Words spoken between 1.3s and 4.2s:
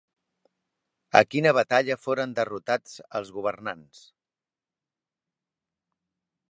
quina batalla foren derrotats els governants?